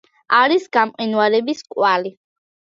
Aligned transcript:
არის 0.37 0.65
გამყინვარების 0.77 1.63
კვალი. 1.77 2.17